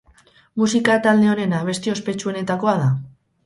[0.61, 2.93] Musika talde honen abesti ospetsuenetakoa da.